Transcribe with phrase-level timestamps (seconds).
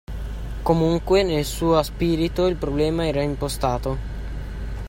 [0.63, 3.99] Comunque, nel suo spirito il problema era impostato.